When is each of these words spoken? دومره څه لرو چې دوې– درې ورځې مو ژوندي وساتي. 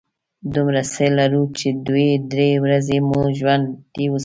دومره 0.53 0.81
څه 0.93 1.05
لرو 1.17 1.43
چې 1.57 1.67
دوې– 1.87 2.09
درې 2.31 2.49
ورځې 2.63 2.97
مو 3.09 3.19
ژوندي 3.37 4.05
وساتي. 4.09 4.19